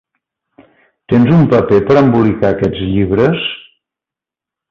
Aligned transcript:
Tens 1.13 1.27
un 1.35 1.43
paper 1.51 1.77
per 1.91 1.97
a 1.99 2.01
embolicar 2.05 2.51
aquests 2.55 2.81
llibres? 2.95 3.47